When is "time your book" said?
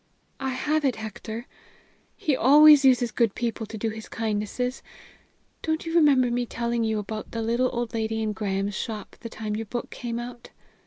9.29-9.91